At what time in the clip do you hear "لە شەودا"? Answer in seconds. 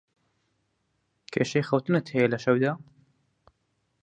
2.33-2.73